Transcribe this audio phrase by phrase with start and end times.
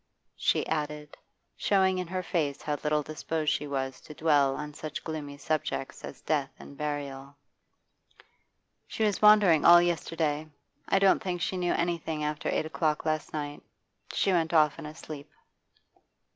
[0.39, 1.15] she added,
[1.55, 6.03] showing in her face how little disposed she was to dwell on such gloomy subjects
[6.03, 7.35] as death and burial.
[8.87, 10.47] 'She was wandering all yesterday.
[10.89, 13.61] I don't think she knew anything after eight o'clock last night.
[14.11, 15.29] She went off in a sleep.